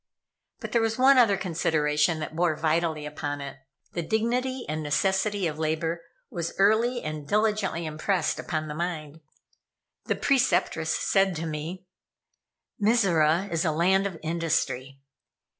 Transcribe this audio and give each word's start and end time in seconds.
But 0.61 0.71
there 0.71 0.81
was 0.81 0.97
one 0.97 1.19
other 1.19 1.37
consideration 1.37 2.17
that 2.21 2.35
bore 2.35 2.55
vitally 2.55 3.05
upon 3.05 3.39
it. 3.39 3.57
The 3.93 4.01
dignity 4.01 4.65
and 4.67 4.81
necessity 4.81 5.45
of 5.45 5.59
labor 5.59 6.01
was 6.31 6.55
early 6.57 7.03
and 7.03 7.27
diligently 7.27 7.85
impressed 7.85 8.39
upon 8.39 8.67
the 8.67 8.73
mind. 8.73 9.21
The 10.05 10.15
Preceptress 10.15 10.89
said 10.89 11.35
to 11.35 11.45
me: 11.45 11.85
"Mizora 12.81 13.47
is 13.51 13.63
a 13.63 13.69
land 13.71 14.07
of 14.07 14.17
industry. 14.23 14.99